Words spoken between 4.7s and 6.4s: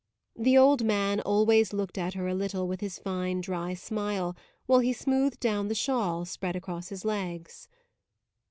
he smoothed down the shawl